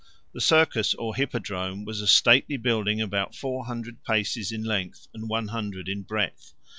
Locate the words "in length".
4.51-5.07